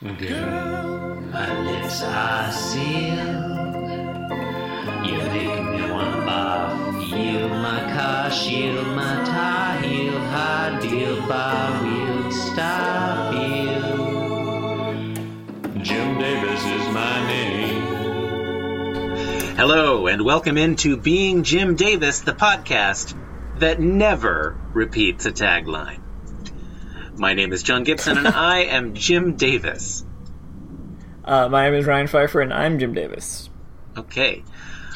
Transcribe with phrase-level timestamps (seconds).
[0.00, 3.18] Girl, my lips are sealed.
[5.04, 7.10] You make me wanna barf.
[7.10, 13.82] Yield my car, shield my tie, heel, high deal, bar wheel, stop you.
[15.82, 17.82] Jim Davis is my name.
[19.56, 23.16] Hello, and welcome into Being Jim Davis, the podcast
[23.58, 26.07] that never repeats a tagline.
[27.18, 30.04] My name is John Gibson, and I am Jim Davis.
[31.24, 33.50] Uh, my name is Ryan Pfeiffer, and I'm Jim Davis.
[33.96, 34.44] Okay.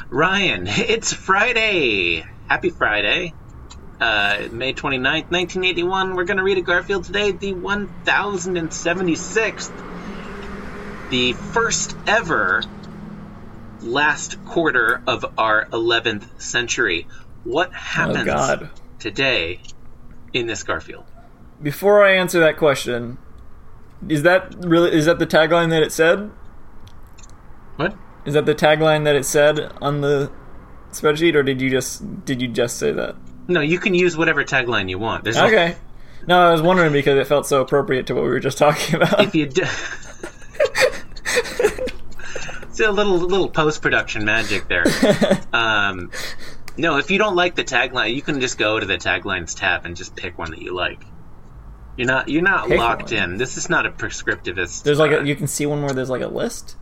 [0.08, 2.24] Ryan, it's Friday!
[2.48, 3.34] Happy Friday.
[4.00, 6.14] Uh, May 29th, 1981.
[6.14, 9.72] We're going to read a Garfield today, the 1076th,
[11.10, 12.62] the first ever
[13.80, 17.06] last quarter of our 11th century.
[17.44, 18.70] What happens Oh God!
[18.98, 19.60] today
[20.32, 21.04] in this Garfield?
[21.62, 23.18] Before I answer that question,
[24.08, 26.30] is that really is that the tagline that it said?
[27.76, 27.94] What?
[28.24, 30.30] Is that the tagline that it said on the
[30.90, 33.16] spreadsheet, or did you just did you just say that?
[33.48, 35.24] No, you can use whatever tagline you want.
[35.24, 35.76] There's Okay.
[36.26, 38.94] No, I was wondering because it felt so appropriate to what we were just talking
[38.94, 39.20] about.
[39.20, 39.62] if you do.
[42.62, 44.84] it's a little little post production magic there.
[45.52, 46.10] Um,
[46.78, 49.84] no, if you don't like the tagline, you can just go to the taglines tab
[49.84, 51.02] and just pick one that you like.
[51.96, 53.22] You're not you're not Pick locked one.
[53.32, 53.36] in.
[53.38, 54.82] This is not a prescriptivist.
[54.82, 56.76] There's like a, you can see one where there's like a list.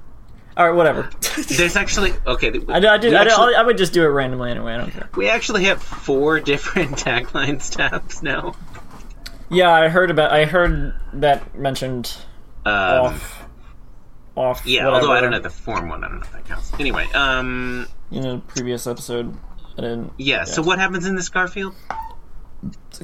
[0.56, 1.10] All right, whatever.
[1.48, 2.48] there's actually okay.
[2.68, 4.74] I, I, did, I, actually, I would just do it randomly anyway.
[4.74, 5.08] I don't care.
[5.16, 8.54] we actually have four different taglines tabs now.
[9.48, 10.32] Yeah, I heard about.
[10.32, 12.16] I heard that mentioned
[12.64, 13.44] Um, off.
[14.36, 14.62] Off.
[14.66, 16.04] yeah, whatever, although I don't know the form one.
[16.04, 16.72] I don't know if that counts.
[16.78, 19.36] Anyway, um, In a previous episode,
[19.76, 20.12] I didn't.
[20.18, 20.44] yeah.
[20.44, 21.74] So what happens in this Garfield?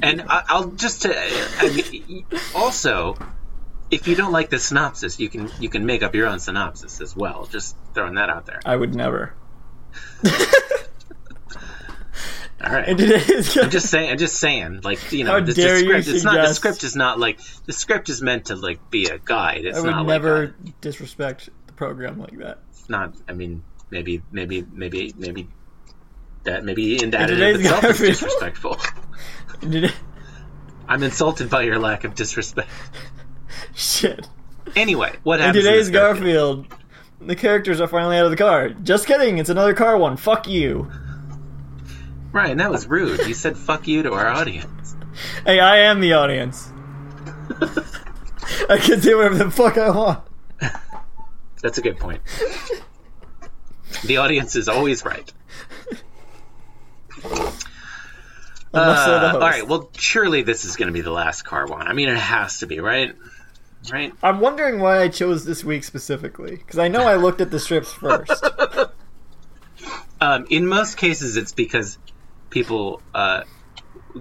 [0.01, 3.17] And I, I'll just uh, I mean, also,
[3.89, 7.01] if you don't like the synopsis, you can you can make up your own synopsis
[7.01, 7.47] as well.
[7.47, 8.59] Just throwing that out there.
[8.65, 9.33] I would never.
[12.63, 12.87] All right.
[12.87, 13.55] And it is.
[13.55, 14.11] I'm just saying.
[14.11, 14.81] I'm just saying.
[14.83, 16.07] Like you know, How the, the script.
[16.07, 16.47] It's not.
[16.47, 19.65] The script is not like the script is meant to like be a guide.
[19.65, 22.59] It's I would not never like a, disrespect the program like that.
[22.71, 23.13] it's not.
[23.27, 25.47] I mean, maybe maybe maybe maybe
[26.43, 28.77] that maybe in that In in and of today's itself is disrespectful.
[30.87, 32.69] I'm insulted by your lack of disrespect.
[33.73, 34.27] Shit.
[34.75, 35.89] Anyway, what happens in today's?
[35.89, 36.67] Garfield,
[37.19, 38.69] the characters are finally out of the car.
[38.69, 39.37] Just kidding.
[39.37, 40.17] It's another car one.
[40.17, 40.91] Fuck you.
[42.31, 43.25] Ryan, that was rude.
[43.25, 44.95] You said "fuck you" to our audience.
[45.47, 46.71] Hey, I am the audience.
[48.69, 50.23] I can say whatever the fuck I want.
[51.63, 52.21] That's a good point.
[54.05, 55.33] The audience is always right.
[57.23, 57.65] Unless
[58.66, 59.33] they're the Uh, host.
[59.35, 59.67] all right.
[59.67, 61.87] Well, surely this is going to be the last car one.
[61.87, 63.13] I mean, it has to be, right?
[63.91, 64.11] Right.
[64.21, 67.59] I'm wondering why I chose this week specifically because I know I looked at the
[67.59, 68.43] strips first.
[70.19, 71.97] Um, in most cases, it's because
[72.49, 73.43] people uh,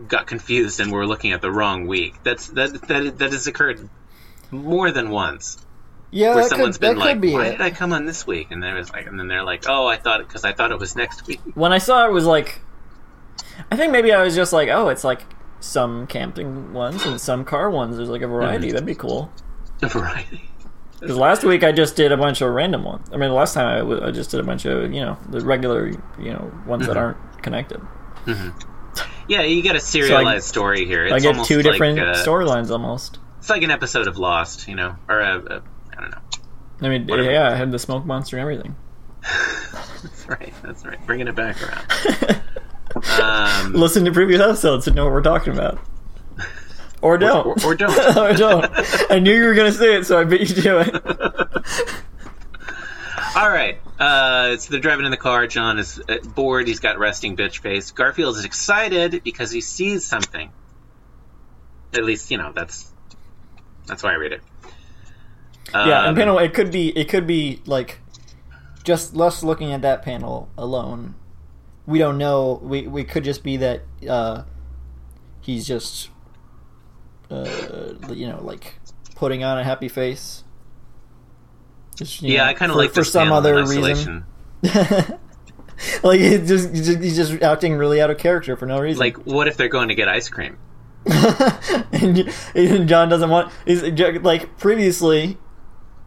[0.09, 2.23] got confused and were looking at the wrong week.
[2.23, 3.89] That's that that that has occurred
[4.51, 5.57] more than once.
[6.11, 7.51] Yeah, Where that someone's could, been that like, be "Why it.
[7.53, 9.87] did I come on this week?" And there was like, and then they're like, "Oh,
[9.87, 12.61] I thought because I thought it was next week." when I saw it was like
[13.71, 15.23] I think maybe I was just like, oh, it's like
[15.61, 17.97] some camping ones and some car ones.
[17.97, 18.71] There's like a variety.
[18.71, 19.31] That'd be cool.
[19.83, 20.49] A variety.
[21.01, 23.09] Because last week I just did a bunch of random ones.
[23.13, 25.19] I mean, the last time I, w- I just did a bunch of you know
[25.29, 27.01] the regular you know ones that Mhm.
[27.01, 27.81] aren't connected.
[29.29, 31.05] Yeah, you get a serialized story here.
[31.05, 33.19] It's I get two like, different uh, storylines almost.
[33.39, 35.63] It's like an episode of Lost, you know, or a, a
[35.97, 36.19] I don't know.
[36.83, 37.31] I mean, Whatever.
[37.31, 38.77] yeah, I had the smoke monster and everything.
[40.03, 40.53] That's right.
[40.63, 41.05] That's right.
[41.07, 42.43] Bringing it back around.
[43.23, 45.79] Um, Listen to previous episodes to know what we're talking about.
[47.03, 47.63] Or don't.
[47.65, 48.17] or- or don't.
[48.17, 48.67] or don't.
[49.11, 50.95] I knew you were going to say it, so I bet you do it.
[53.37, 53.79] all right.
[53.99, 55.47] Uh, so they're driving in the car.
[55.47, 56.67] John is uh, bored.
[56.69, 57.91] He's got resting bitch face.
[57.91, 60.51] Garfield is excited because he sees something.
[61.95, 62.91] At least, you know, that's
[63.87, 64.41] that's why I read it.
[65.73, 68.01] yeah, Um, and panel it could be it could be like
[68.85, 71.15] just us looking at that panel alone.
[71.87, 72.61] We don't know.
[72.63, 74.43] We we could just be that uh,
[75.41, 76.11] he's just
[77.31, 78.79] uh, you know like
[79.15, 80.43] putting on a happy face.
[81.97, 84.25] Just, Yeah, know, I kind of like for some other reason.
[86.03, 88.99] like he's just he's just- acting really out of character for no reason.
[89.01, 90.59] Like, what if they're going to get ice cream?
[91.07, 93.53] and, and John doesn't want.
[93.65, 95.39] He's like previously.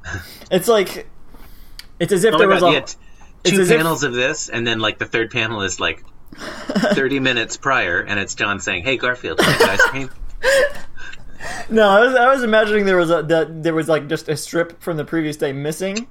[0.52, 1.08] It's like
[2.00, 2.74] it's as if Oh there my was god, a.
[2.74, 2.98] had it's
[3.44, 6.03] two as if- panels of this, and then like the third panel is like
[6.38, 10.09] 30 minutes prior, and it's John saying, "Hey Garfield, get ice cream?"
[11.69, 14.36] No, I was I was imagining there was a that there was like just a
[14.36, 16.07] strip from the previous day missing.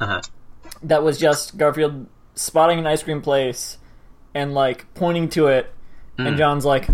[0.00, 0.20] Uh-huh.
[0.82, 3.78] That was just Garfield spotting an ice cream place
[4.34, 5.72] and like pointing to it,
[6.18, 6.28] Mm.
[6.28, 6.88] and John's like,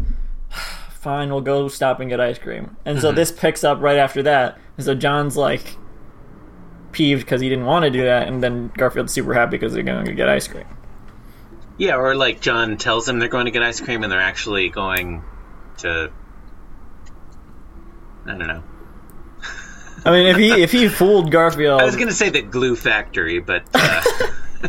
[0.91, 3.03] "Fine, we'll go stop and get ice cream." And Mm-hmm.
[3.03, 5.77] so this picks up right after that, and so John's like
[6.93, 9.83] peeved because he didn't want to do that, and then Garfield's super happy because they're
[9.83, 10.67] going to get ice cream.
[11.77, 14.69] Yeah, or like John tells them they're going to get ice cream and they're actually
[14.69, 15.23] going
[15.79, 16.11] to.
[18.27, 18.63] I don't know.
[20.05, 22.77] I mean, if he if he fooled Garfield, I was going to say the glue
[22.77, 24.03] factory, but uh,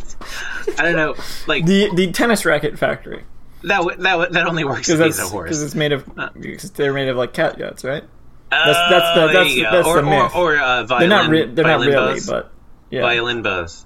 [0.78, 1.16] I don't know.
[1.48, 3.24] Like the the tennis racket factory
[3.64, 5.50] that w- that w- that only works if because he's a horse.
[5.50, 6.30] because it's made of Uh.
[6.40, 8.04] because they're made of like cat guts, right?
[8.50, 10.36] That's that's the- that's- that's or, the myth.
[10.36, 11.10] or uh, They're violin.
[11.10, 12.28] not re- they're not really, bows.
[12.28, 12.52] but
[12.90, 13.86] yeah, violin bows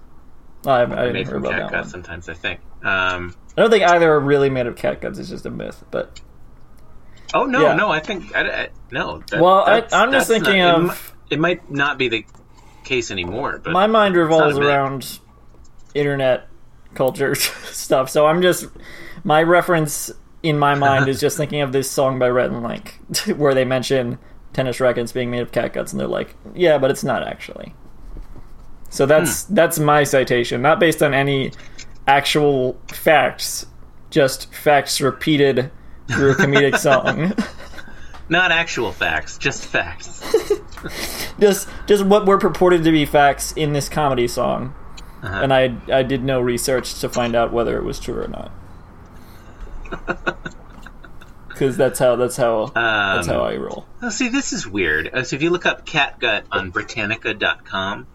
[0.66, 1.90] Oh, I, I didn't made hear from about cat that one.
[1.90, 2.30] sometimes.
[2.30, 2.62] I think.
[2.84, 5.20] Um, I don't think either are really made of cat guts.
[5.20, 6.22] It's just a myth, but
[7.34, 7.76] oh no, Yeah.
[7.76, 9.22] no, I think I, I, no.
[9.30, 12.26] That, Well, I, I'm just thinking not- of- It, it might not be the
[12.86, 15.20] case anymore, but my mind revolves around
[15.94, 16.48] internet
[16.94, 18.10] culture stuff.
[18.10, 18.68] So I'm just
[19.24, 20.12] my reference
[20.44, 23.00] in my mind is just thinking of this song by Rhett and Link
[23.38, 24.20] where they mention
[24.54, 27.74] tennis rackets being made of cat guts, and they're like, "Yeah, but it's not actually."
[28.90, 29.56] So that's Hmm.
[29.56, 31.52] that's my citation, not based on any
[32.08, 33.66] actual facts,
[34.10, 35.72] just facts repeated
[36.12, 37.34] through a comedic song.
[38.30, 40.22] not actual facts, just facts.
[41.40, 44.74] just just what were purported to be facts in this comedy song,
[45.24, 45.40] Uh-huh.
[45.42, 48.52] and I I did no research to find out whether it was true or not.
[51.54, 53.86] Because that's how that's how that's Um, how I roll.
[54.02, 55.10] Oh, see, this is weird.
[55.14, 58.08] Uh, So if you look up catgut on Britannica.com,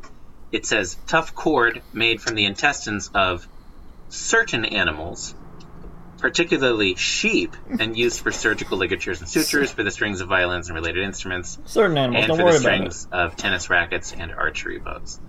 [0.52, 3.46] it says tough cord made from the intestines of
[4.08, 5.34] certain animals,
[6.18, 10.74] particularly sheep, and used for surgical ligatures and sutures, for the strings of violins and
[10.76, 14.78] related instruments, Certain animals, and don't for worry the strings of tennis rackets and archery
[14.78, 15.20] bows.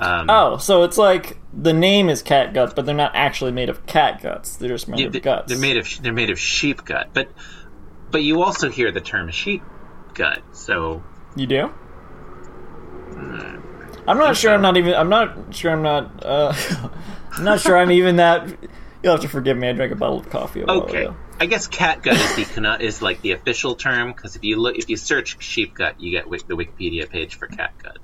[0.00, 3.68] Um, Oh, so it's like the name is cat gut, but they're not actually made
[3.68, 4.56] of cat guts.
[4.56, 5.48] They're just made yeah, of they- guts.
[5.52, 7.28] they're made of they're made of sheep gut, but
[8.10, 9.62] but you also hear the term sheep
[10.14, 10.40] gut.
[10.52, 11.02] So
[11.36, 11.70] You do?
[14.08, 14.52] I'm not sure.
[14.52, 14.94] I'm not even.
[14.94, 15.70] I'm not sure.
[15.70, 16.24] I'm not.
[16.24, 16.54] Uh,
[17.32, 17.76] I'm not sure.
[17.76, 18.48] I'm even that.
[19.02, 19.68] You'll have to forgive me.
[19.68, 21.08] I drank a bottle of coffee Okay.
[21.38, 24.90] I guess catgut is the is like the official term because if you look if
[24.90, 27.96] you search sheep gut, you get the Wikipedia page for catgut.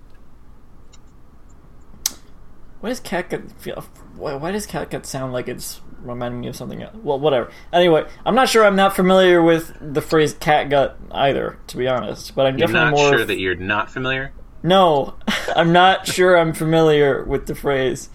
[2.80, 3.84] Why does catgut feel?
[4.16, 6.94] Why, why does catgut sound like it's reminding me of something else?
[7.02, 7.50] Well, whatever.
[7.72, 8.64] Anyway, I'm not sure.
[8.64, 12.34] I'm not familiar with the phrase catgut either, to be honest.
[12.34, 13.18] But I'm You're definitely not more.
[13.18, 14.32] sure that you're not familiar.
[14.62, 15.14] No,
[15.56, 16.36] I'm not sure.
[16.36, 18.10] I'm familiar with the phrase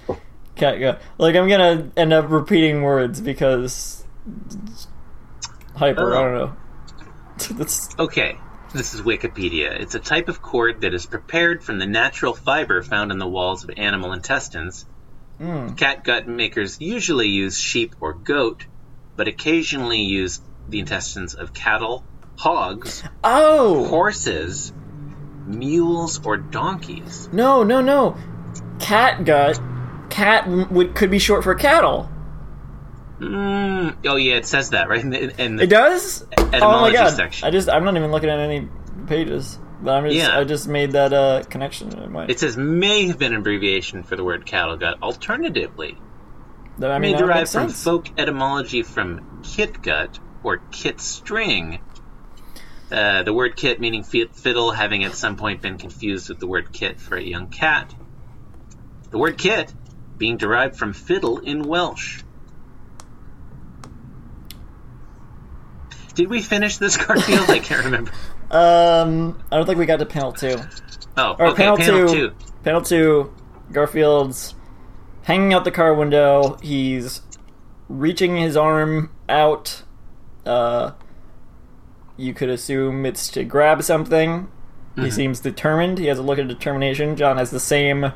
[0.56, 1.00] catgut.
[1.18, 4.06] Like I'm gonna end up repeating words because
[5.76, 6.16] hyper.
[6.16, 6.24] I oh.
[6.24, 6.58] don't know.
[7.58, 8.38] That's Okay,
[8.74, 9.80] this is Wikipedia.
[9.80, 13.28] It's a type of cord that is prepared from the natural fiber found in the
[13.28, 14.86] walls of animal intestines.
[15.40, 18.66] mm, Catgut makers usually use sheep or goat,
[19.16, 20.40] but occasionally use
[20.70, 22.04] the intestines of cattle,
[22.38, 24.72] hogs, oh horses,
[25.46, 27.30] mules, or donkeys.
[27.32, 28.16] no no no,
[28.80, 29.60] catgut.
[30.10, 32.11] Cat would could be short for cattle.
[33.22, 36.26] Mm, oh yeah, it says that right in the, in the It does.
[36.36, 37.14] oh my etymology god!
[37.14, 37.48] section.
[37.48, 38.68] I just I'm not even looking at any
[39.06, 40.40] pages, but I'm just Yeah.
[40.40, 42.26] I just made that uh, connection in my.
[42.26, 44.98] It says may have been an abbreviation for the word cattle gut.
[45.04, 46.00] Alternatively,
[46.82, 47.84] I may mean, that derive from sense.
[47.84, 51.80] folk etymology from kit gut or kit string.
[52.92, 56.48] Uh, the word kit meaning fi- fiddle having at some point been confused with the
[56.48, 57.94] word kit for a young cat.
[59.12, 59.72] The word kit
[60.18, 62.24] being derived from fiddle in Welsh.
[66.22, 67.50] Did we finish this Garfield?
[67.50, 68.12] I can't remember.
[68.52, 70.58] Um, I don't think we got to panel two.
[71.16, 72.36] Oh, Or okay, panel, panel two, two.
[72.66, 73.34] Panel two.
[73.72, 74.56] Garfield's
[75.24, 76.58] hanging out the car window.
[76.62, 77.22] He's
[77.88, 79.84] reaching his arm out.
[80.46, 80.92] Uh,
[82.18, 84.52] you could assume it's to grab something.
[84.96, 85.10] He Mm-hmm.
[85.12, 85.98] seems determined.
[85.98, 87.16] He has a look of determination.
[87.16, 88.12] John has the same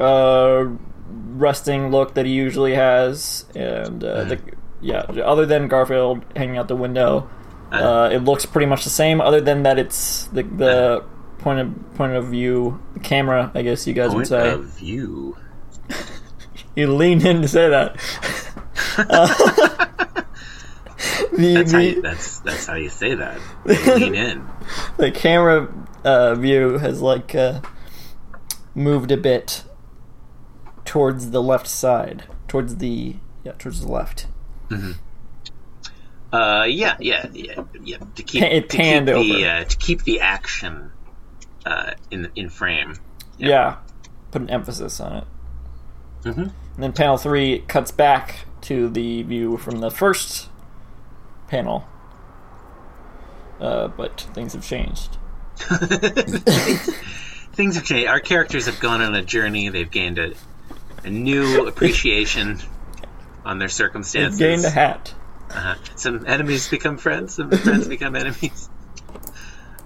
[0.00, 0.64] uh,
[1.08, 4.40] resting look that he usually has, and uh, the,
[4.80, 5.00] yeah.
[5.00, 7.28] Other than Garfield hanging out the window,
[7.72, 9.20] uh, it looks pretty much the same.
[9.20, 11.04] Other than that, it's the the
[11.38, 13.50] point of point of view, the camera.
[13.54, 14.50] I guess you guys would say.
[14.50, 15.36] Point of view.
[16.76, 17.96] You leaned in to say that.
[18.98, 19.26] Uh,
[21.32, 23.40] the, That's how you, that's that's how you say that.
[23.66, 24.46] You lean in.
[24.98, 25.72] the camera
[26.04, 27.62] uh, view has like uh,
[28.74, 29.64] moved a bit
[30.84, 34.26] towards the left side, towards the yeah, towards the left.
[36.32, 37.98] Uh, yeah, yeah, yeah, yeah.
[38.16, 39.60] To keep it to panned keep the over.
[39.60, 40.90] uh, to keep the action
[41.64, 42.94] uh, in in frame.
[43.38, 43.76] Yeah.
[44.32, 45.24] Put an emphasis on it.
[46.24, 50.50] hmm And then panel three cuts back to the view from the first
[51.48, 51.86] panel.
[53.60, 55.16] Uh, but things have changed.
[57.54, 58.06] Things have changed.
[58.08, 59.70] Our characters have gone on a journey.
[59.70, 60.34] They've gained a,
[61.04, 62.58] a new appreciation
[63.46, 64.38] on their circumstances.
[64.38, 65.14] gained a hat.
[65.50, 65.76] Uh-huh.
[65.94, 67.34] Some enemies become friends.
[67.34, 68.68] Some friends become enemies.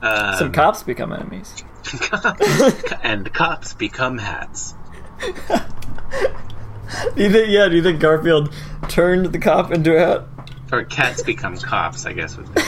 [0.02, 1.62] Um, Some cops become enemies.
[3.02, 4.72] and cops become hats.
[5.18, 5.26] Do
[7.22, 8.50] you think, yeah, do you think Garfield
[8.88, 10.24] turned the cop into a hat?
[10.72, 12.34] Or cats become cops, I guess.
[12.38, 12.62] Would be.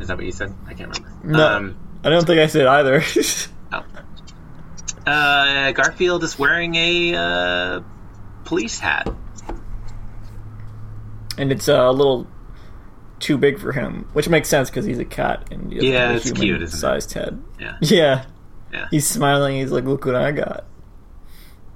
[0.00, 0.54] Is that what you said?
[0.68, 1.26] I can't remember.
[1.26, 1.48] No.
[1.48, 3.02] Um, I don't think I said either.
[3.72, 3.84] oh.
[5.04, 7.80] Uh, Garfield is wearing a uh,
[8.50, 9.08] police hat.
[11.38, 12.26] and it's uh, a little
[13.20, 16.14] too big for him, which makes sense because he's a cat and he Yeah, a
[16.16, 16.80] it's cute, isn't it?
[16.80, 17.40] sized head.
[17.60, 18.24] Yeah, Yeah,
[18.72, 19.56] yeah, he's smiling.
[19.56, 20.64] He's like, "Look what I got,"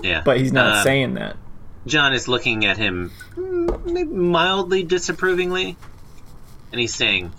[0.02, 0.22] yeah.
[0.24, 1.36] but he's not Uh, saying that.
[1.86, 5.76] John is looking at him mm, mildly disapprovingly,
[6.72, 7.32] and he's saying,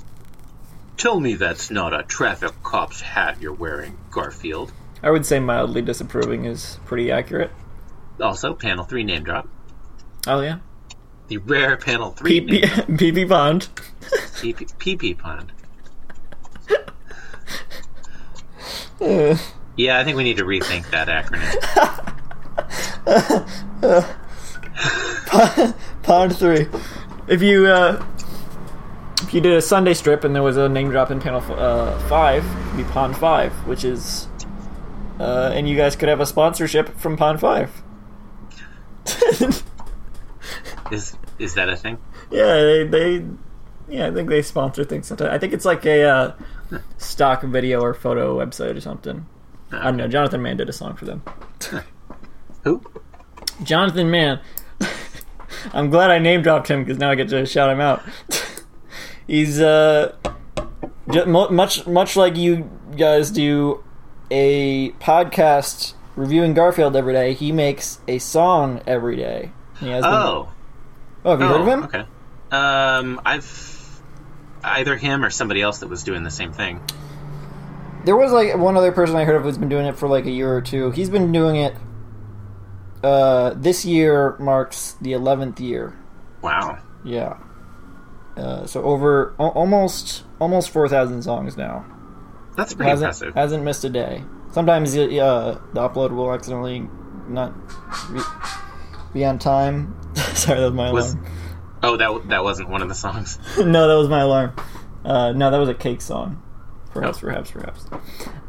[0.98, 4.72] "Tell me that's not a traffic cop's hat you're wearing, Garfield."
[5.04, 7.52] I would say mildly disapproving is pretty accurate.
[8.22, 9.48] Also, panel three name drop.
[10.28, 10.58] Oh yeah,
[11.28, 12.88] The rare panel three pee name drop.
[12.98, 13.68] pee pee pond.
[14.36, 15.52] PP PP pond.
[19.78, 21.52] Yeah, I think we need to rethink that acronym.
[26.04, 26.68] pond three.
[27.28, 28.04] If you uh,
[29.22, 31.50] if you did a Sunday strip and there was a name drop in panel f-
[31.52, 34.28] uh, five, it'd be Pond Five, which is,
[35.20, 37.84] uh, and you guys could have a sponsorship from Pond Five.
[40.92, 41.98] Is is that a thing?
[42.30, 43.26] Yeah, they, they
[43.88, 45.32] yeah, I think they sponsor things sometimes.
[45.32, 46.34] I think it's like a uh,
[46.98, 49.26] stock video or photo website or something.
[49.72, 50.08] I don't know.
[50.08, 51.24] Jonathan Mann did a song for them.
[52.64, 52.82] Who?
[53.64, 54.40] Jonathan Mann.
[55.74, 58.04] I'm glad I name dropped him because now I get to shout him out.
[59.28, 60.16] He's uh,
[61.08, 63.84] much much like you guys do
[64.30, 67.34] a podcast reviewing Garfield every day.
[67.34, 69.52] He makes a song every day.
[69.80, 70.50] He has been- Oh,
[71.26, 71.84] oh, have you heard of Oh, him?
[71.84, 72.06] Okay.
[72.52, 74.02] Um, I've
[74.64, 76.80] either him or somebody else that was doing the same thing.
[78.06, 80.26] There was like one other person I heard of who's been doing it for like
[80.26, 80.92] a year or two.
[80.92, 81.76] He's been doing it.
[83.04, 85.96] Uh, this year marks the eleventh year.
[86.42, 86.78] Wow.
[87.04, 87.38] Yeah.
[88.38, 91.86] Uh, so over al- almost almost four thousand songs now.
[92.56, 93.34] That's pretty hasn't impressive.
[93.36, 94.24] hasn't missed a day.
[94.56, 96.88] Sometimes uh, the upload will accidentally
[97.28, 97.54] not
[98.14, 98.22] be,
[99.14, 99.94] be on time.
[100.16, 101.26] Sorry, that was my Was- alarm.
[101.84, 103.38] Oh, that that wasn't one of the songs.
[103.58, 104.54] no, that was my alarm.
[105.04, 106.42] Uh, no, that was a cake song.
[106.92, 107.22] Perhaps, Oh.
[107.28, 107.86] perhaps, perhaps.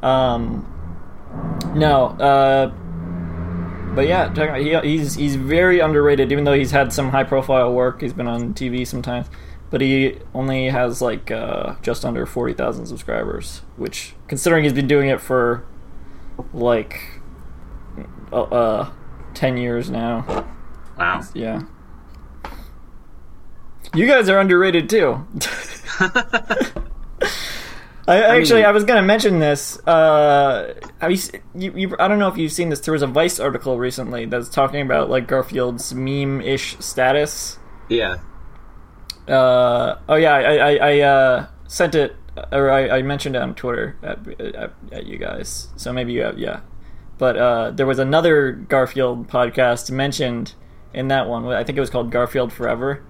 [0.00, 0.64] Um,
[1.75, 2.68] no, uh,
[3.96, 6.30] but yeah, he, he's he's very underrated.
[6.30, 9.26] Even though he's had some high profile work, he's been on TV sometimes,
[9.70, 13.62] but he only has like uh, just under forty thousand subscribers.
[13.76, 15.66] Which, considering he's been doing it for
[16.56, 16.98] like
[18.32, 18.90] uh, uh
[19.34, 20.46] ten years now,
[20.98, 21.20] Wow.
[21.34, 21.62] yeah.
[23.94, 25.25] You guys are underrated too.
[28.08, 29.78] I, actually, mean- I was gonna mention this.
[29.86, 31.18] Uh, have you,
[31.56, 31.96] you, you?
[31.98, 32.80] I don't know if you've seen this.
[32.80, 37.58] There was a Vice article recently that's talking about like Garfield's meme-ish status.
[37.88, 38.18] yeah.
[39.26, 42.14] Uh, oh yeah, I, I, I uh, sent it,
[42.52, 45.69] or I, I mentioned it on Twitter at, at, at you guys.
[45.76, 46.61] So maybe you have, yeah.
[47.19, 50.55] But uh, there was another Garfield podcast mentioned
[50.93, 51.47] in that one.
[51.47, 53.02] I think it was called Garfield Forever.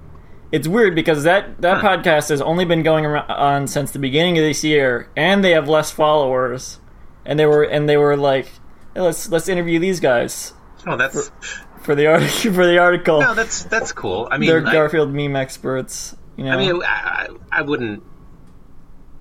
[0.52, 1.96] It's weird because that that Huh.
[1.98, 5.68] podcast has only been going on since the beginning of this year, and they have
[5.68, 6.78] less followers.
[7.24, 8.46] And they were and they were like,
[8.94, 10.52] "Hey, let's let's interview these guys
[10.86, 11.32] Oh, that's
[11.80, 13.20] for the article for the article.
[13.20, 14.28] no, that's that's cool.
[14.30, 16.14] I mean, They're I, Garfield meme experts.
[16.36, 18.04] You know, I mean, I, I, I wouldn't.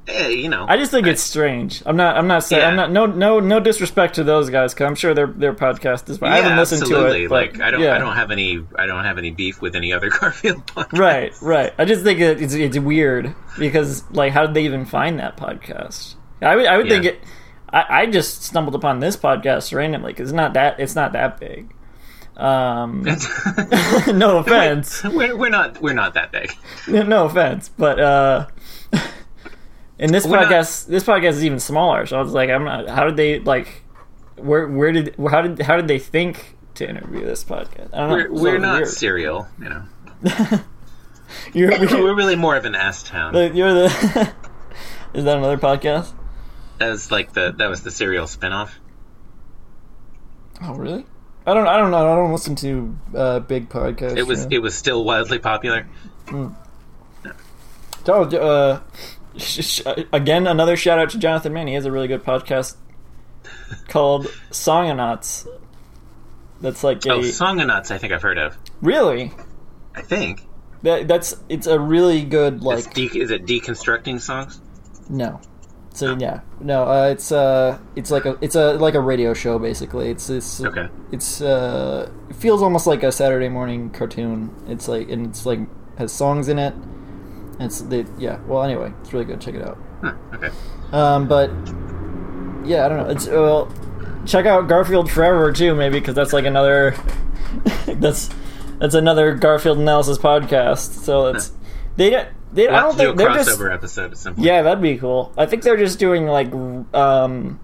[0.08, 1.82] Eh, you know, I just think it's strange.
[1.86, 2.16] I'm not.
[2.16, 2.62] I'm not saying.
[2.62, 2.70] Yeah.
[2.70, 2.92] I'm not.
[2.92, 3.06] No.
[3.08, 3.40] No.
[3.40, 6.20] No disrespect to those guys, because I'm sure their their podcast is.
[6.20, 7.20] But I haven't listened absolutely.
[7.22, 7.30] to it.
[7.30, 7.96] But like, I don't, yeah.
[7.96, 11.00] I don't have any, I don't have any beef with any other Garfield podcast.
[11.00, 11.34] Right.
[11.42, 11.74] Right.
[11.80, 16.16] I just think it's it's weird because like, how did they even find that podcast?
[16.42, 16.66] I would.
[16.68, 16.92] I would Yeah.
[16.94, 17.20] think it.
[17.72, 20.80] I, I just stumbled upon this podcast randomly because it's not that.
[20.80, 21.74] It's not that big.
[22.38, 23.04] Um,
[24.14, 25.04] no offense.
[25.04, 26.52] we're, we're not, we're not that big.
[26.88, 28.48] no offense, but uh,
[30.00, 32.06] in this We're not- podcast, this podcast is even smaller.
[32.06, 32.88] So I was like, I'm not.
[32.90, 33.84] How did they like?
[34.38, 37.94] Where where did how did how did they think to interview this podcast?
[37.94, 38.10] I don't.
[38.10, 38.88] We're, It's we're not weird.
[38.90, 39.84] serial, you know.
[41.54, 43.34] You're, We're really more of an S town.
[43.56, 43.86] you're the.
[45.14, 46.12] Is that another podcast?
[46.78, 48.72] That was like the that was the serial spinoff.
[50.62, 51.06] Oh, really?
[51.48, 51.68] I don't.
[51.68, 51.98] I don't know.
[52.12, 54.18] I don't listen to uh, big podcasts.
[54.18, 54.58] It was yeah.
[54.58, 55.88] it was still wildly popular.
[56.32, 56.56] Oh,
[58.08, 59.16] uh, sh- sh-
[60.14, 61.68] again, another shout out to Jonathan Mann.
[61.68, 62.76] He has a really good podcast
[63.88, 65.48] called Songonauts.
[66.62, 68.58] That's like a Oh, Songonauts, I think I've heard of.
[68.82, 69.32] really
[69.96, 70.42] I think
[70.84, 74.60] that that's it's a really good like de- is it deconstructing songs?
[75.10, 75.40] no.
[75.94, 79.58] So yeah, no, uh, it's uh, it's like a it's a like a radio show
[79.58, 80.10] basically.
[80.10, 80.90] It's it's Okay.
[81.14, 84.54] it's uh, it feels almost like a Saturday morning cartoon.
[84.68, 85.60] It's like and it's like
[85.98, 86.74] has songs in it.
[87.60, 88.40] It's they yeah.
[88.48, 89.40] Well, anyway, it's really good.
[89.42, 89.78] Check it out.
[90.34, 90.50] Okay.
[90.92, 91.50] Um, but
[92.66, 93.10] yeah, I don't know.
[93.10, 93.72] It's well,
[94.26, 96.96] check out Garfield Forever too, maybe because that's like another
[97.86, 98.30] that's
[98.80, 101.04] that's another Garfield analysis podcast.
[101.04, 101.52] So it's
[101.96, 104.18] they don't they We'll I don't to do a think they're crossover just episode at
[104.18, 104.46] some point.
[104.46, 105.34] yeah that'd be cool.
[105.38, 106.54] I think they're just doing like
[106.94, 107.60] um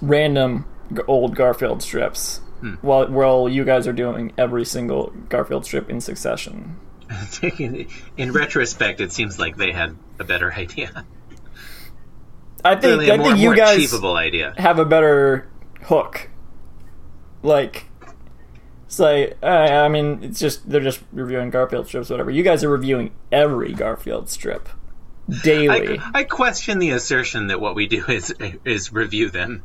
[0.00, 2.40] random g- old Garfield strips.
[2.60, 2.74] Hmm.
[2.80, 6.76] While, while you guys are doing every single Garfield strip in succession.
[7.42, 11.04] In, in retrospect, it seems like they had a better idea.
[12.64, 14.54] I think Clearly, I more, think you guys achievable idea.
[14.56, 15.50] have a better
[15.82, 16.30] hook.
[17.42, 17.86] Like,
[18.88, 22.30] say, uh, I mean, it's just they're just reviewing Garfield strips, whatever.
[22.30, 24.68] You guys are reviewing every Garfield strip
[25.42, 25.98] daily.
[25.98, 29.62] I, I question the assertion that what we do is is review them.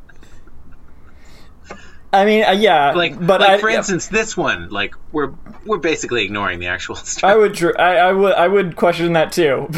[2.12, 5.34] I, mean, uh, yeah, Like, but like I, for instance, this one, like we're
[5.66, 7.30] we're basically ignoring the actual stuff.
[7.30, 9.70] I would, I, I would, I would question that too.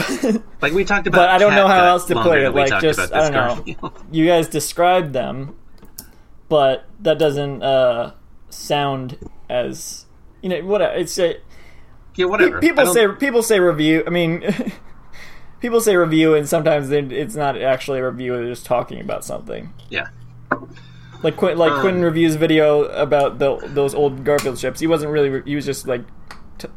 [0.61, 2.99] like we talked about, but I don't know how else to put it, like, just-
[3.13, 3.93] I don't know.
[4.11, 5.55] You guys described them,
[6.47, 8.13] but that doesn't uh,
[8.49, 9.17] sound
[9.49, 10.05] as
[10.41, 11.37] you know what it's a.
[12.15, 12.59] yeah, whatever.
[12.59, 14.03] People say people say review.
[14.07, 14.43] I mean,
[15.59, 18.37] people say review, and sometimes they, it's not actually a review.
[18.37, 19.73] They're just talking about something.
[19.89, 20.07] yeah.
[21.23, 24.79] Like Quinn, like Um, Quinton reviews video about the, those old Garfield strips.
[24.79, 25.29] He wasn't really.
[25.29, 26.03] Re- he was just like
[26.57, 26.67] t-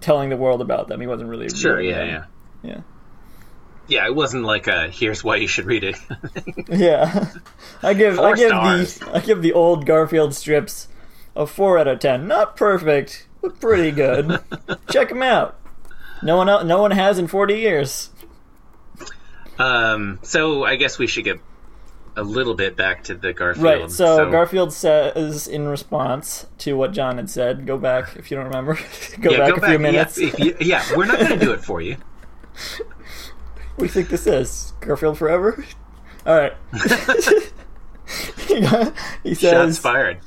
[0.00, 1.00] telling the world about them.
[1.00, 1.48] He wasn't really.
[1.48, 2.08] Sure, yeah, them.
[2.62, 2.70] yeah.
[2.70, 2.80] yeah,
[3.88, 5.96] Yeah, it wasn't like a here's why you should read it.
[6.68, 7.28] yeah.
[7.82, 8.94] I give I give stars.
[8.98, 10.88] the I give the old Garfield strips
[11.36, 12.26] a four out of ten.
[12.26, 14.40] Not perfect, but pretty good.
[14.90, 15.56] Check them out.
[16.22, 18.10] No one el- no one has in forty years.
[19.58, 21.38] um, so I guess we should get
[22.16, 23.64] a little bit back to the Garfield.
[23.64, 23.90] Right.
[23.90, 28.46] So, Garfield says in response to what John had said, go back if you don't
[28.46, 28.74] remember.
[29.20, 29.70] go yeah, back go a back.
[29.70, 30.18] few minutes.
[30.18, 31.96] Yeah, if you- yeah, we're not going to do it for you.
[33.76, 34.72] we think this is?
[34.80, 35.62] Garfield forever?
[36.26, 36.54] All right.
[39.22, 39.76] he says.
[39.76, 40.18] Shots fired.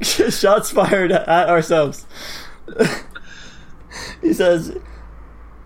[0.00, 2.06] shots fired at ourselves.
[4.20, 4.76] he says,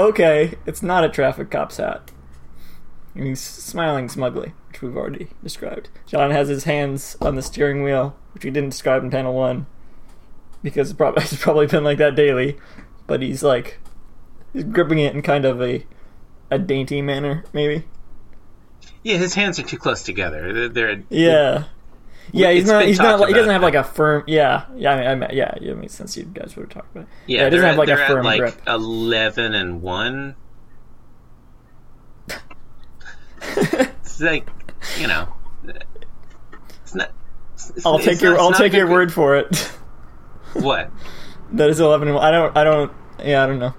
[0.01, 2.11] "Okay, it's not a traffic cop's hat."
[3.17, 5.89] And he's smiling smugly, which we've already described.
[6.07, 9.67] John has his hands on the steering wheel, which we didn't describe in panel one,
[10.63, 12.59] because it's probably, it's probably been like that daily.
[13.07, 13.79] But he's like,
[14.53, 15.87] he's gripping it in kind of a
[16.51, 17.85] a dainty manner, maybe.
[19.03, 20.53] Yeah, his hands are too close together.
[20.53, 21.65] They're, they're Yeah.
[22.33, 22.85] Yeah, he's not.
[22.85, 23.21] He's not.
[23.21, 24.25] Like, he doesn't have like a firm.
[24.27, 24.93] Yeah, yeah.
[24.93, 25.55] I mean, I mean, yeah.
[25.61, 26.17] It makes sense.
[26.17, 27.05] You guys would have talked about.
[27.05, 27.09] It.
[27.29, 28.63] yeah, Yeah, it doesn't have, like, a firm at like grip.
[28.67, 30.35] eleven and one.
[33.57, 34.49] It's like
[34.99, 35.29] you know,
[36.83, 37.11] it's not.
[37.55, 38.33] it's- I'll take your.
[38.33, 39.57] not- I'll take your good- word for it.
[40.55, 40.91] What
[41.53, 42.57] that is 11-1 I don't.
[42.57, 42.93] I don't.
[43.23, 43.75] Yeah, I don't know.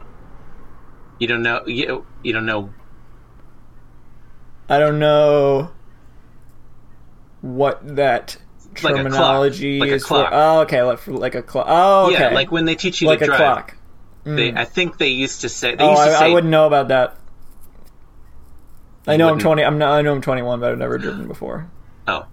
[1.20, 1.64] you don't know?
[1.66, 2.70] You, you don't know
[4.70, 5.72] I don't know
[7.42, 8.96] what that Like a clock.
[8.98, 10.30] terminology Like a is clock.
[10.30, 10.36] for.
[10.36, 10.82] Oh, okay.
[10.84, 11.66] Like for like a clock.
[11.70, 12.20] Oh, okay.
[12.20, 13.40] Yeah, like when they teach you like to a drive.
[13.40, 13.76] clock.
[14.24, 14.58] They, Mm.
[14.58, 15.76] I think they used to say.
[15.76, 17.16] They Oh, used to I, say, I wouldn't know about that.
[19.08, 19.63] I know I'm twenty.
[19.63, 19.91] I'm not.
[19.98, 21.70] I know I'm 21, but I've never driven before.
[22.08, 22.26] Oh,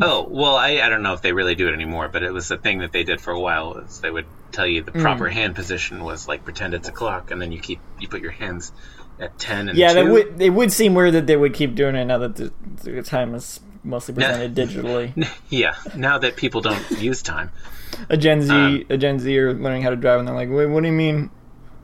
[0.00, 0.26] oh.
[0.28, 2.56] Well, I, I don't know if they really do it anymore, but it was a
[2.58, 3.74] thing that they did for a while.
[3.74, 5.00] Was they would tell you the Hmm.
[5.00, 8.20] proper hand position was like pretend it's a clock, and then you keep you put
[8.22, 8.72] your hands
[9.18, 11.94] at ten and Yeah, that would it would seem weird that they would keep doing
[11.96, 15.12] it now that the, the time is mostly presented digitally.
[15.48, 15.74] yeah.
[15.94, 17.50] Now that people don't use time,
[18.10, 20.50] A Gen Z, Um, a Gen Z are learning how to drive, and they're like,
[20.50, 21.30] "Wait, what do you mean,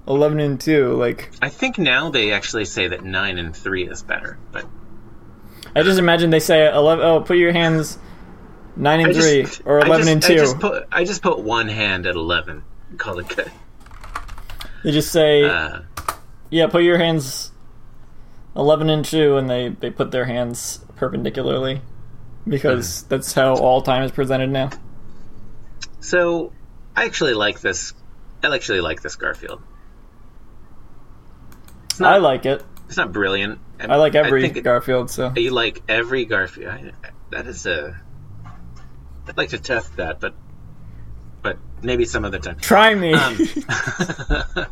[0.07, 0.95] eleven and two?
[0.95, 4.39] Like, I think now they actually say that nine and three is better.
[4.51, 4.67] But
[5.75, 7.05] I just imagine they say eleven.
[7.05, 7.99] Oh, put your hands
[8.77, 10.33] nine and just, three, or eleven just- and two.
[10.35, 12.65] I just put I just put one hand at eleven.
[12.99, 13.51] Call it good.
[14.85, 15.81] they just say, Uh,
[16.51, 17.53] "Yeah, put your hands
[18.55, 21.81] eleven and 2 and they they put their hands perpendicularly
[22.47, 24.71] because that's how all time is presented now.
[26.01, 26.53] So,
[26.97, 27.95] I actually like this
[28.43, 29.63] I actually like this Garfield.
[31.93, 32.63] It's I like it.
[32.87, 33.59] it's not brilliant.
[33.81, 35.11] I like every it- Garfield.
[35.11, 36.73] So you like every Garfield.
[36.73, 36.93] I,
[37.31, 38.01] that is a.
[39.27, 40.35] I'd like to test that, but
[41.43, 42.59] but maybe some other time.
[42.59, 43.13] try me.
[43.15, 43.37] Um,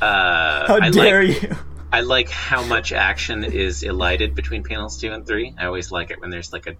[0.00, 1.56] uh, How I dare like, you?
[1.92, 5.54] I like how much action is elided between panels two and three.
[5.58, 6.76] I always like it when there's like a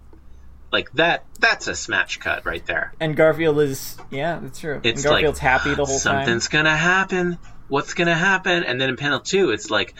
[0.71, 1.25] like that.
[1.39, 2.93] That's a smash cut right there.
[2.99, 4.81] And Garfield is yeah, that's true.
[4.83, 6.25] It's and Garfield's like happy the whole time.
[6.25, 7.37] something's gonna happen.
[7.73, 8.63] What's gonna happen?
[8.63, 9.95] And then in panel two, it's like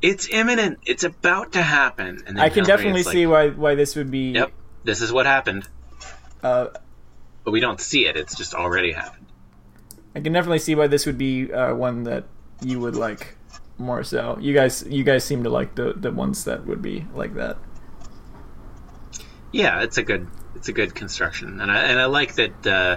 [0.00, 0.78] it's imminent.
[0.86, 2.22] It's about to happen.
[2.26, 4.30] And then I can three, definitely see like, why why this would be.
[4.30, 4.50] Yep,
[4.84, 5.68] this is what happened,
[6.42, 6.68] Uh,
[7.44, 8.16] but we don't see it.
[8.16, 9.26] It's just already happened.
[10.16, 12.24] I can definitely see why this would be uh, one that
[12.62, 13.36] you would like
[13.76, 14.38] more so.
[14.40, 17.58] You guys, you guys seem to like the the ones that would be like that.
[19.52, 22.96] Yeah, it's a good it's a good construction, and I and I like that uh,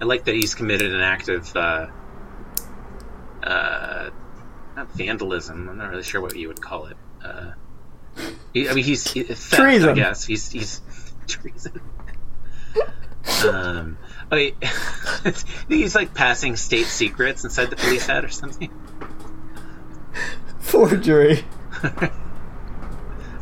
[0.00, 1.86] I like that he's committed an act of uh,
[3.42, 4.10] uh,
[4.76, 5.68] not vandalism.
[5.68, 6.96] I'm not really sure what you would call it.
[7.24, 7.52] Uh,
[8.52, 10.80] he, I mean, he's he, theft, I guess he's he's
[11.26, 11.80] treason.
[13.48, 13.98] um,
[14.30, 14.54] he,
[15.68, 18.70] he's like passing state secrets inside the police hat or something.
[20.60, 21.44] Forgery,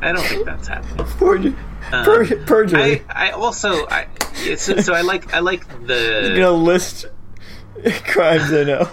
[0.01, 1.05] I don't think that's happening.
[1.07, 1.55] forgery,
[1.93, 3.05] Um, per- perjury.
[3.09, 7.07] I, I also I it's, so I like I like the I'm gonna list
[8.05, 8.89] crimes I know.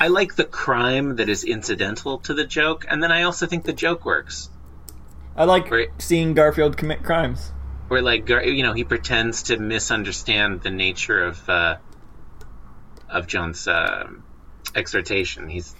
[0.00, 3.64] I like the crime that is incidental to the joke, and then I also think
[3.64, 4.48] the joke works.
[5.36, 5.88] I like Right.
[5.98, 7.52] seeing Garfield commit crimes.
[7.88, 11.76] Where like Gar- you know he pretends to misunderstand the nature of uh,
[13.08, 14.22] of John's um
[14.74, 15.48] exhortation.
[15.48, 15.74] He's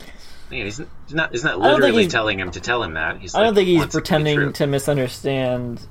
[0.50, 0.80] you know, he's
[1.12, 3.18] not he's not literally telling him to tell him that.
[3.18, 5.86] He's I don't like, think he's pretending to misunderstand.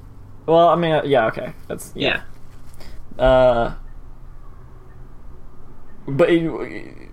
[0.46, 2.22] Well, I mean, uh, yeah, okay, that's Yeah.
[3.18, 3.76] Uh,
[6.08, 7.09] but it-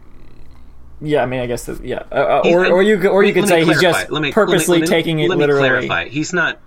[1.00, 3.32] yeah, I mean, I guess that, yeah, uh, uh, or or you could, or you
[3.34, 5.40] could say he's just Let me- purposely let me- let me- taking it let me
[5.46, 5.68] literally.
[5.88, 6.08] clarify.
[6.08, 6.60] He's not.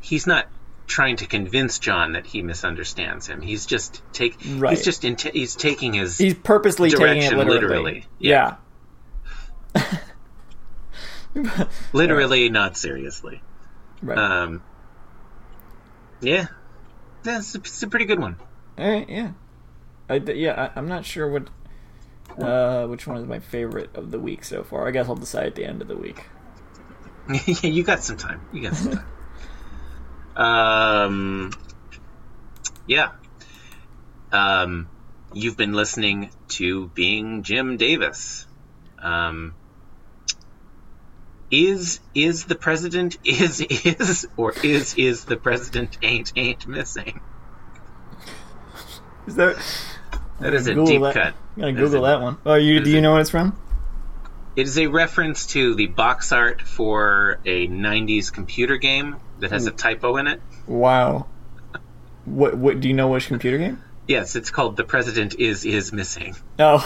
[0.00, 0.46] He's not
[0.86, 3.40] trying to convince John that he misunderstands him.
[3.40, 4.36] He's just take.
[4.56, 4.76] Right.
[4.76, 5.04] He's just.
[5.04, 6.18] Int- he's taking his.
[6.18, 7.48] He's purposely taking it literally.
[7.54, 8.06] literally.
[8.18, 8.56] Yeah.
[11.92, 13.42] literally, not seriously.
[14.02, 14.18] right.
[14.18, 14.62] Um.
[16.20, 16.46] Yeah.
[17.22, 18.36] that's a, it's a pretty good one.
[18.78, 19.32] Right, yeah.
[20.08, 21.48] I, yeah, I, I'm not sure what
[22.38, 24.86] uh, which one is my favorite of the week so far.
[24.86, 26.24] I guess I'll decide at the end of the week.
[27.62, 28.40] you got some time.
[28.52, 29.06] You got some time.
[30.36, 31.52] um.
[32.86, 33.12] Yeah.
[34.32, 34.88] Um.
[35.34, 38.46] You've been listening to Being Jim Davis.
[38.98, 39.54] Um.
[41.50, 47.20] Is is the president is is or is is the president ain't ain't missing?
[49.26, 49.56] Is that?
[50.42, 51.14] That is a Google deep that.
[51.14, 51.34] cut.
[51.56, 52.36] I'm gonna That Google a- that one.
[52.46, 53.56] Oh, you do you a- know what it's from?
[54.54, 59.66] It is a reference to the box art for a '90s computer game that has
[59.66, 60.40] a typo in it.
[60.66, 61.26] Wow.
[62.26, 62.56] What?
[62.58, 62.80] What?
[62.80, 63.82] Do you know which computer game?
[64.06, 66.78] Yes, it's called "The President Is Is Missing." Oh.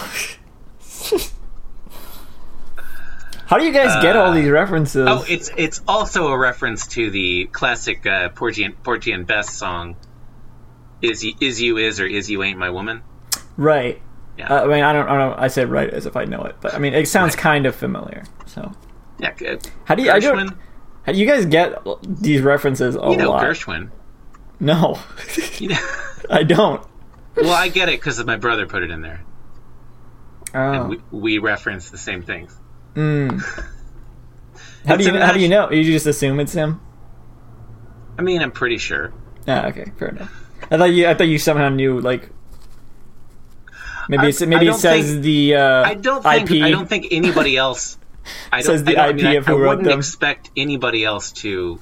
[3.47, 5.07] How do you guys get all these references?
[5.09, 9.55] Oh, it's it's also a reference to the classic uh, Porgy and, Porgy and Bess
[9.55, 9.97] song.
[11.01, 13.03] Is y- is you is or is you ain't my woman?
[13.57, 14.01] Right.
[14.39, 15.39] Yeah, Uh, I mean, I don't, I don't.
[15.39, 17.43] I say right as if I know it, but I mean, it sounds Right.
[17.43, 18.25] kind of familiar.
[18.45, 18.71] So,
[19.19, 19.33] yeah.
[19.33, 19.67] Good.
[19.85, 20.11] how do you?
[20.11, 20.55] I don't.
[21.05, 23.45] How do you guys get these references a You know lot?
[23.45, 23.91] Gershwin.
[24.61, 24.99] No,
[25.59, 25.79] You know,
[26.31, 26.83] I don't.
[27.37, 29.23] well, I get it because my brother put it in there.
[30.55, 30.87] Oh.
[30.89, 32.57] We, we reference the same things.
[32.95, 33.41] Mm.
[34.87, 35.19] How do you?
[35.19, 35.71] How do you know?
[35.71, 36.81] You just assume it's him?
[38.19, 39.13] I mean, I'm pretty sure.
[39.49, 40.33] Ah, okay, fair enough.
[40.71, 41.07] I thought you.
[41.09, 42.01] I thought you somehow knew.
[42.01, 42.31] Like,
[44.09, 46.63] maybe it's, maybe it says think- the uh, I don't think IP.
[46.63, 47.99] I don't think anybody else.
[48.53, 49.99] I don't, Says the I mean, IP I- of who I wrote wouldn't them.
[49.99, 51.81] expect anybody else to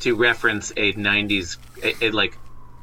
[0.00, 2.36] to reference a '90s, a, a, like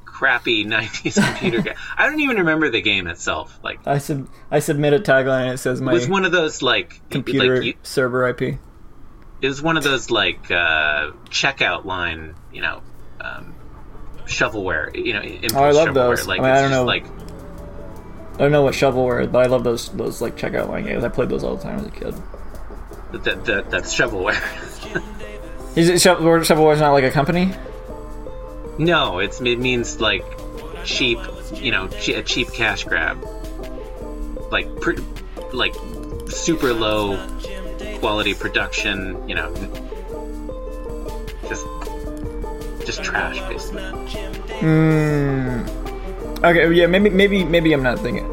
[0.06, 1.76] crappy '90s computer game.
[1.98, 3.58] I don't even remember the game itself.
[3.64, 6.62] Like, I sub I submit a tagline and it says my was one of those
[6.62, 8.42] like computer Like, you, server IP.
[8.42, 12.82] it was one of those like uh, checkout line, you know,
[13.22, 13.56] um,
[14.26, 14.94] shovelware.
[14.96, 15.22] You know,
[15.60, 15.94] Oh, I love shovelware.
[15.94, 16.28] those.
[16.28, 16.84] Like, I mean, I don't know.
[16.86, 17.06] like
[18.34, 21.04] I don't know what shovelware but I love those those like checkout line games.
[21.04, 22.14] I played those all the time as a kid.
[23.24, 24.42] that, that that's shovelware.
[25.76, 26.40] Is it shovelware?
[26.42, 27.52] Shovelware is not like a company.
[28.78, 30.24] No, it's it means like
[30.84, 31.18] cheap,
[31.54, 33.24] you know, che- a cheap cash grab,
[34.52, 35.00] like pr-
[35.52, 35.74] like
[36.28, 37.18] super low
[38.00, 39.52] quality production, you know,
[41.50, 41.66] just
[42.86, 43.84] just trash basically.
[44.60, 45.83] Hmm.
[46.44, 48.26] Okay, yeah, maybe maybe maybe I'm not thinking.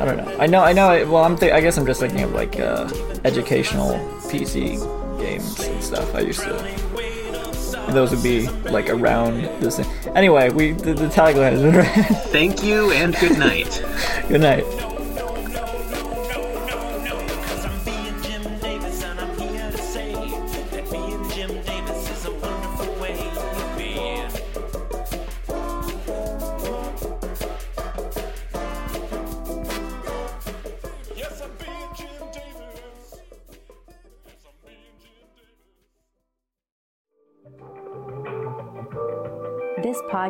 [0.00, 0.36] I don't know.
[0.38, 0.62] I know.
[0.64, 0.92] I know.
[0.92, 1.36] it- Well, I'm.
[1.36, 2.88] Th- I guess I'm just thinking of like uh,
[3.24, 3.94] educational
[4.28, 4.78] PC
[5.18, 6.14] games and stuff.
[6.14, 6.52] I used to.
[7.92, 9.78] Those would be like around this.
[10.14, 11.92] Anyway, we the, the tagline has been read.
[12.32, 13.82] Thank you and good night.
[14.28, 14.64] Good night.